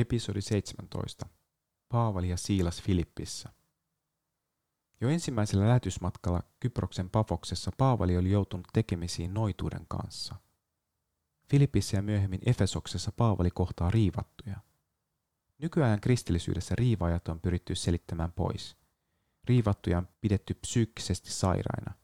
Episodi 0.00 0.40
17. 0.40 1.26
Paavali 1.88 2.28
ja 2.28 2.36
Siilas 2.36 2.82
Filippissä. 2.82 3.52
Jo 5.00 5.08
ensimmäisellä 5.08 5.68
lähetysmatkalla 5.68 6.42
Kyproksen 6.60 7.10
Pafoksessa 7.10 7.70
Paavali 7.78 8.16
oli 8.16 8.30
joutunut 8.30 8.66
tekemisiin 8.72 9.34
noituuden 9.34 9.86
kanssa. 9.88 10.34
Filippissä 11.50 11.96
ja 11.96 12.02
myöhemmin 12.02 12.40
Efesoksessa 12.46 13.12
Paavali 13.12 13.50
kohtaa 13.50 13.90
riivattuja. 13.90 14.56
Nykyajan 15.58 16.00
kristillisyydessä 16.00 16.74
riivaajat 16.76 17.28
on 17.28 17.40
pyritty 17.40 17.74
selittämään 17.74 18.32
pois. 18.32 18.76
Riivattuja 19.44 19.98
on 19.98 20.08
pidetty 20.20 20.54
psyykkisesti 20.54 21.30
sairaina. 21.30 21.94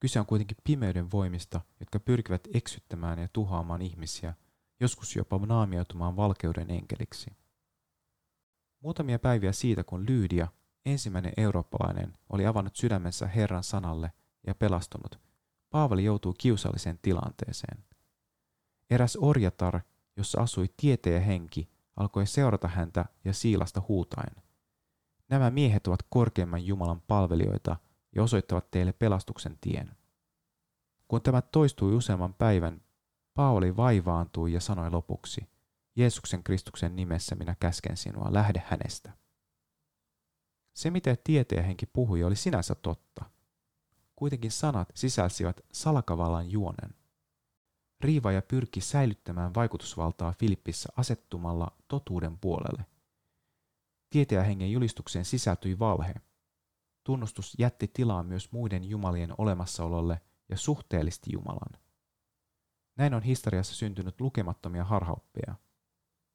Kyse 0.00 0.20
on 0.20 0.26
kuitenkin 0.26 0.56
pimeyden 0.64 1.10
voimista, 1.10 1.60
jotka 1.80 2.00
pyrkivät 2.00 2.48
eksyttämään 2.54 3.18
ja 3.18 3.28
tuhoamaan 3.32 3.82
ihmisiä 3.82 4.34
joskus 4.82 5.16
jopa 5.16 5.38
naamioitumaan 5.38 6.16
valkeuden 6.16 6.70
enkeliksi. 6.70 7.30
Muutamia 8.80 9.18
päiviä 9.18 9.52
siitä, 9.52 9.84
kun 9.84 10.06
Lyydia, 10.06 10.48
ensimmäinen 10.86 11.32
eurooppalainen, 11.36 12.18
oli 12.30 12.46
avannut 12.46 12.76
sydämensä 12.76 13.26
Herran 13.26 13.64
sanalle 13.64 14.12
ja 14.46 14.54
pelastunut, 14.54 15.20
Paavali 15.70 16.04
joutuu 16.04 16.34
kiusalliseen 16.38 16.98
tilanteeseen. 17.02 17.84
Eräs 18.90 19.18
orjatar, 19.20 19.80
jossa 20.16 20.40
asui 20.40 20.70
tieteen 20.76 21.22
henki, 21.22 21.68
alkoi 21.96 22.26
seurata 22.26 22.68
häntä 22.68 23.04
ja 23.24 23.32
siilasta 23.32 23.82
huutaen. 23.88 24.42
Nämä 25.28 25.50
miehet 25.50 25.86
ovat 25.86 26.02
korkeimman 26.08 26.66
Jumalan 26.66 27.00
palvelijoita 27.00 27.76
ja 28.14 28.22
osoittavat 28.22 28.70
teille 28.70 28.92
pelastuksen 28.92 29.58
tien. 29.60 29.96
Kun 31.08 31.22
tämä 31.22 31.42
toistui 31.42 31.94
useamman 31.94 32.34
päivän, 32.34 32.81
Paavali 33.34 33.76
vaivaantui 33.76 34.52
ja 34.52 34.60
sanoi 34.60 34.90
lopuksi, 34.90 35.48
Jeesuksen 35.96 36.42
Kristuksen 36.42 36.96
nimessä 36.96 37.34
minä 37.34 37.56
käsken 37.60 37.96
sinua, 37.96 38.32
lähde 38.32 38.62
hänestä. 38.66 39.12
Se, 40.74 40.90
mitä 40.90 41.16
tieteenhenki 41.24 41.86
puhui, 41.86 42.22
oli 42.22 42.36
sinänsä 42.36 42.74
totta. 42.74 43.24
Kuitenkin 44.16 44.50
sanat 44.50 44.88
sisälsivät 44.94 45.60
salakavallan 45.72 46.50
juonen. 46.50 46.94
Riivaja 48.00 48.42
pyrki 48.42 48.80
säilyttämään 48.80 49.54
vaikutusvaltaa 49.54 50.32
Filippissä 50.32 50.88
asettumalla 50.96 51.76
totuuden 51.88 52.38
puolelle. 52.38 52.86
Tieteenhengen 54.10 54.72
julistukseen 54.72 55.24
sisältyi 55.24 55.78
valhe. 55.78 56.14
Tunnustus 57.04 57.54
jätti 57.58 57.90
tilaa 57.92 58.22
myös 58.22 58.52
muiden 58.52 58.84
jumalien 58.84 59.34
olemassaololle 59.38 60.20
ja 60.48 60.56
suhteellisti 60.56 61.30
Jumalan. 61.32 61.81
Näin 62.96 63.14
on 63.14 63.22
historiassa 63.22 63.74
syntynyt 63.74 64.20
lukemattomia 64.20 64.84
harhaoppeja. 64.84 65.54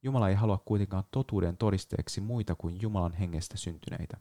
Jumala 0.04 0.30
ei 0.30 0.36
halua 0.36 0.58
kuitenkaan 0.58 1.04
totuuden 1.12 1.58
todisteeksi 1.58 2.22
muita 2.22 2.56
kuin 2.56 2.82
Jumalan 2.82 3.14
hengestä 3.14 3.58
syntyneitä. 3.58 4.18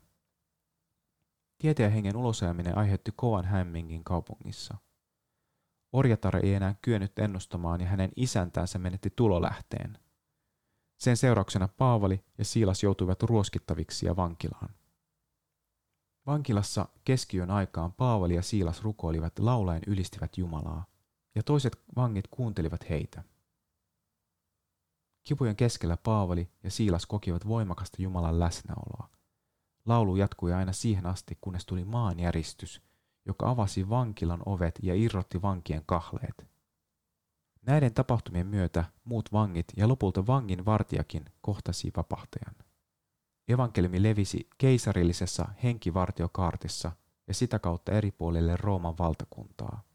Tieteen 1.57 1.91
hengen 1.91 2.17
ulosajaminen 2.17 2.77
aiheutti 2.77 3.11
kovan 3.15 3.45
hämmingin 3.45 4.03
kaupungissa. 4.03 4.77
Orjatar 5.93 6.45
ei 6.45 6.53
enää 6.53 6.75
kyennyt 6.81 7.19
ennustamaan 7.19 7.81
ja 7.81 7.87
hänen 7.87 8.11
isäntänsä 8.15 8.79
menetti 8.79 9.09
tulolähteen. 9.15 9.99
Sen 10.97 11.17
seurauksena 11.17 11.67
Paavali 11.67 12.23
ja 12.37 12.45
Siilas 12.45 12.83
joutuivat 12.83 13.23
ruoskittaviksi 13.23 14.05
ja 14.05 14.15
vankilaan. 14.15 14.69
Vankilassa 16.25 16.87
keskiyön 17.03 17.51
aikaan 17.51 17.93
Paavali 17.93 18.35
ja 18.35 18.41
Siilas 18.41 18.83
rukoilivat 18.83 19.39
laulaen 19.39 19.81
ylistivät 19.87 20.37
Jumalaa– 20.37 20.85
ja 21.37 21.43
toiset 21.43 21.81
vangit 21.95 22.27
kuuntelivat 22.27 22.89
heitä. 22.89 23.23
Kipujen 25.23 25.55
keskellä 25.55 25.97
Paavali 25.97 26.49
ja 26.63 26.71
Siilas 26.71 27.05
kokivat 27.05 27.47
voimakasta 27.47 28.01
Jumalan 28.01 28.39
läsnäoloa. 28.39 29.09
Laulu 29.85 30.15
jatkui 30.15 30.53
aina 30.53 30.73
siihen 30.73 31.05
asti, 31.05 31.37
kunnes 31.41 31.65
tuli 31.65 31.85
maanjäristys, 31.85 32.81
joka 33.25 33.49
avasi 33.49 33.89
vankilan 33.89 34.41
ovet 34.45 34.79
ja 34.83 34.95
irrotti 34.95 35.41
vankien 35.41 35.83
kahleet. 35.85 36.47
Näiden 37.61 37.93
tapahtumien 37.93 38.47
myötä 38.47 38.85
muut 39.03 39.33
vangit 39.33 39.67
ja 39.75 39.87
lopulta 39.87 40.27
vangin 40.27 40.65
vartijakin 40.65 41.25
kohtasi 41.41 41.91
vapahtajan. 41.97 42.55
Evankeliumi 43.47 44.03
levisi 44.03 44.49
keisarillisessa 44.57 45.45
henkivartiokaartissa 45.63 46.91
ja 47.27 47.33
sitä 47.33 47.59
kautta 47.59 47.91
eri 47.91 48.11
puolille 48.11 48.57
Rooman 48.57 48.97
valtakuntaa. 48.97 49.86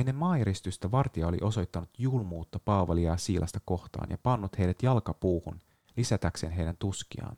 Ennen 0.00 0.16
maajäristystä 0.16 0.90
vartija 0.90 1.28
oli 1.28 1.38
osoittanut 1.42 1.90
julmuutta 1.98 2.58
Paavalia 2.58 3.10
ja 3.10 3.16
Siilasta 3.16 3.60
kohtaan 3.64 4.10
ja 4.10 4.18
pannut 4.18 4.58
heidät 4.58 4.82
jalkapuuhun 4.82 5.60
lisätäkseen 5.96 6.52
heidän 6.52 6.76
tuskiaan. 6.76 7.36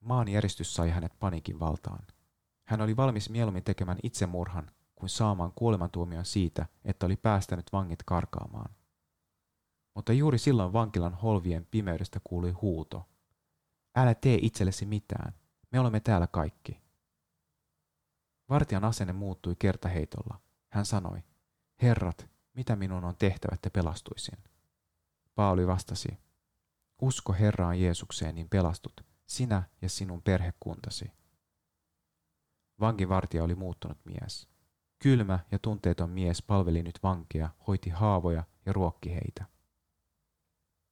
Maanjäristys 0.00 0.74
sai 0.74 0.90
hänet 0.90 1.12
panikin 1.18 1.60
valtaan. 1.60 2.06
Hän 2.64 2.80
oli 2.80 2.96
valmis 2.96 3.30
mieluummin 3.30 3.64
tekemään 3.64 3.98
itsemurhan 4.02 4.70
kuin 4.94 5.10
saamaan 5.10 5.52
kuolemantuomion 5.54 6.24
siitä, 6.24 6.66
että 6.84 7.06
oli 7.06 7.16
päästänyt 7.16 7.72
vangit 7.72 8.02
karkaamaan. 8.02 8.74
Mutta 9.94 10.12
juuri 10.12 10.38
silloin 10.38 10.72
vankilan 10.72 11.14
holvien 11.14 11.66
pimeydestä 11.70 12.20
kuului 12.24 12.50
huuto. 12.50 13.08
Älä 13.96 14.14
tee 14.14 14.38
itsellesi 14.42 14.86
mitään, 14.86 15.32
me 15.72 15.80
olemme 15.80 16.00
täällä 16.00 16.26
kaikki. 16.26 16.82
Vartijan 18.48 18.84
asenne 18.84 19.12
muuttui 19.12 19.56
kertaheitolla. 19.58 20.40
Hän 20.68 20.86
sanoi, 20.86 21.22
Herrat, 21.82 22.30
mitä 22.54 22.76
minun 22.76 23.04
on 23.04 23.16
tehtävä, 23.16 23.54
että 23.54 23.70
pelastuisin? 23.70 24.38
Pauli 25.34 25.66
vastasi, 25.66 26.18
usko 27.02 27.32
Herraan 27.32 27.80
Jeesukseen, 27.80 28.34
niin 28.34 28.48
pelastut, 28.48 29.00
sinä 29.26 29.62
ja 29.82 29.88
sinun 29.88 30.22
perhekuntasi. 30.22 31.12
Vankivartija 32.80 33.44
oli 33.44 33.54
muuttunut 33.54 33.98
mies. 34.04 34.48
Kylmä 34.98 35.38
ja 35.52 35.58
tunteeton 35.58 36.10
mies 36.10 36.42
palveli 36.42 36.82
nyt 36.82 36.98
vankeja, 37.02 37.50
hoiti 37.66 37.90
haavoja 37.90 38.44
ja 38.66 38.72
ruokki 38.72 39.14
heitä. 39.14 39.44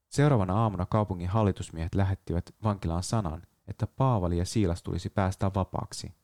Seuraavana 0.08 0.54
aamuna 0.54 0.86
kaupungin 0.86 1.28
hallitusmiehet 1.28 1.94
lähettivät 1.94 2.54
vankilaan 2.62 3.02
sanan, 3.02 3.42
että 3.68 3.86
Paavali 3.86 4.38
ja 4.38 4.44
Siilas 4.44 4.82
tulisi 4.82 5.10
päästä 5.10 5.50
vapaaksi. 5.54 6.14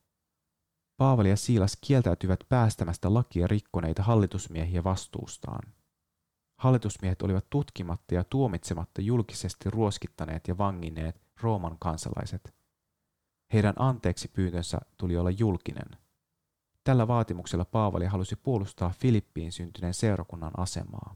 Paavali 0.97 1.29
ja 1.29 1.37
Siilas 1.37 1.79
kieltäytyivät 1.81 2.41
päästämästä 2.49 3.15
lakia 3.15 3.47
rikkoneita 3.47 4.03
hallitusmiehiä 4.03 4.85
vastuustaan. 4.85 5.73
Hallitusmiehet 6.59 7.23
olivat 7.23 7.47
tutkimatta 7.51 8.15
ja 8.15 8.25
tuomitsematta 8.25 9.01
julkisesti 9.01 9.71
ruoskittaneet 9.71 10.49
ja 10.49 10.59
vangineet 10.59 11.21
Rooman 11.41 11.77
kansalaiset. 11.79 12.55
Heidän 13.53 13.75
anteeksi 13.79 14.29
pyyntönsä 14.29 14.79
tuli 14.97 15.17
olla 15.17 15.31
julkinen. 15.31 15.99
Tällä 16.85 17.09
vaatimuksella 17.09 17.65
Paavali 17.65 18.07
halusi 18.07 18.37
puolustaa 18.37 18.91
Filippiin 18.91 19.53
syntyneen 19.53 19.95
seurakunnan 19.95 20.53
asemaa. 20.57 21.15